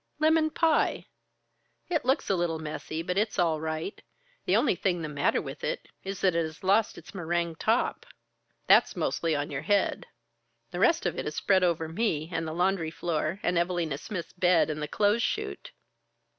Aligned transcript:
"Lemon 0.17 0.49
pie. 0.49 1.05
It 1.87 2.05
looks 2.05 2.27
a 2.31 2.35
little 2.35 2.57
messy 2.57 3.03
but 3.03 3.19
it's 3.19 3.37
all 3.37 3.61
right. 3.61 4.01
The 4.45 4.55
only 4.55 4.73
thing 4.73 5.03
the 5.03 5.07
matter 5.07 5.39
with 5.43 5.63
it 5.63 5.87
is 6.03 6.21
that 6.21 6.33
it 6.33 6.43
has 6.43 6.63
lost 6.63 6.97
its 6.97 7.13
meringue 7.13 7.55
top. 7.57 8.07
That's 8.65 8.95
mostly 8.95 9.35
on 9.35 9.51
your 9.51 9.61
head. 9.61 10.07
The 10.71 10.79
rest 10.79 11.05
of 11.05 11.19
it 11.19 11.27
is 11.27 11.35
spread 11.35 11.63
over 11.63 11.87
me 11.87 12.31
and 12.33 12.47
the 12.47 12.53
laundry 12.55 12.89
floor 12.89 13.39
and 13.43 13.59
Evalina 13.59 13.99
Smith's 13.99 14.33
bed 14.33 14.71
and 14.71 14.81
the 14.81 14.87
clothes 14.87 15.21
chute." 15.21 15.69